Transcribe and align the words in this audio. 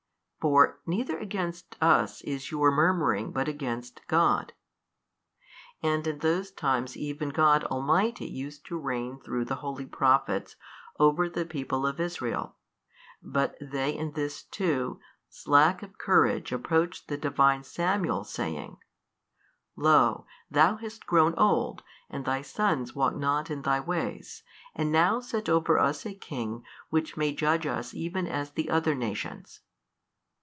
for 0.43 0.79
neither 0.87 1.19
against 1.19 1.75
us 1.79 2.19
is 2.21 2.49
your 2.49 2.71
murmuring 2.71 3.31
but 3.31 3.47
against 3.47 4.01
God. 4.07 4.53
And 5.83 6.07
in 6.07 6.17
those 6.17 6.49
times 6.49 6.97
even 6.97 7.29
God 7.29 7.63
Almighty 7.65 8.25
used 8.25 8.65
to 8.65 8.75
reign 8.75 9.19
through 9.19 9.45
the 9.45 9.57
holy 9.57 9.85
Prophets 9.85 10.55
over 10.99 11.29
the 11.29 11.45
people 11.45 11.85
of 11.85 11.99
Israel, 11.99 12.55
but 13.21 13.55
they 13.61 13.95
in 13.95 14.13
this 14.13 14.41
too, 14.41 14.99
slack 15.29 15.83
of 15.83 15.99
courage 15.99 16.51
approached 16.51 17.07
the 17.07 17.17
Divine 17.17 17.63
Samuel 17.63 18.23
saying, 18.23 18.77
Lo 19.75 20.25
THOU 20.49 20.75
hast 20.77 21.05
grown 21.05 21.35
old 21.37 21.83
and 22.09 22.25
thy 22.25 22.41
sons 22.41 22.95
walk 22.95 23.13
not 23.15 23.51
in 23.51 23.61
thy 23.61 23.79
ways 23.79 24.41
and 24.73 24.91
now 24.91 25.19
set 25.19 25.47
over 25.47 25.77
us 25.77 26.03
a 26.03 26.15
king 26.15 26.63
which 26.89 27.15
may 27.15 27.31
judge 27.31 27.67
us 27.67 27.93
even 27.93 28.25
as 28.25 28.49
the 28.53 28.71
other 28.71 28.95
nations. 28.95 29.59